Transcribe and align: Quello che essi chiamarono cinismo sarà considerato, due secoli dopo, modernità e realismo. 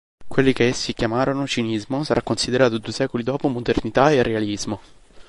Quello 0.27 0.51
che 0.51 0.65
essi 0.65 0.93
chiamarono 0.93 1.45
cinismo 1.45 2.03
sarà 2.03 2.23
considerato, 2.23 2.79
due 2.79 2.91
secoli 2.91 3.21
dopo, 3.21 3.49
modernità 3.49 4.09
e 4.09 4.23
realismo. 4.23 4.81